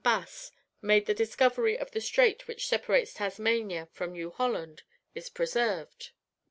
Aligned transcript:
Bass 0.03 0.51
made 0.81 1.05
the 1.05 1.13
discovery 1.13 1.77
of 1.77 1.91
the 1.91 2.01
strait 2.01 2.47
which 2.47 2.65
separates 2.65 3.13
Tasmania 3.13 3.87
from 3.91 4.13
New 4.13 4.31
Holland 4.31 4.81
is 5.13 5.29
preserved. 5.29 6.13